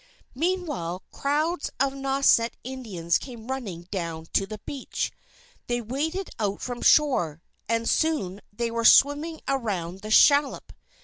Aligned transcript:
Meanwhile, 0.33 1.03
crowds 1.11 1.69
of 1.79 1.93
Nauset 1.93 2.53
Indians 2.63 3.19
came 3.19 3.49
running 3.51 3.83
down 3.91 4.25
to 4.33 4.47
the 4.47 4.57
beach. 4.65 5.11
They 5.67 5.79
waded 5.79 6.31
out 6.39 6.59
from 6.59 6.81
shore; 6.81 7.43
and 7.69 7.87
soon 7.87 8.41
they 8.51 8.71
were 8.71 8.83
swarming 8.83 9.41
around 9.47 9.99
the 10.01 10.09
shallop. 10.09 10.73